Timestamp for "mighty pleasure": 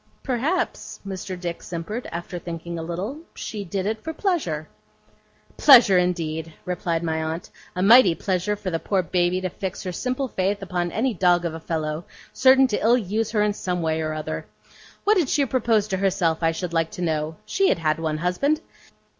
7.83-8.55